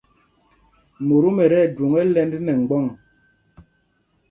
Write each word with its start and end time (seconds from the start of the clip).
Mótom 1.05 1.37
ɛ́ 1.43 1.47
ti 1.51 1.57
ɛjwoŋ 1.65 1.93
ɛ́lɛ̄nd 2.01 2.33
nɛ 2.45 2.53
mgbɔ̂ŋ. 2.61 2.85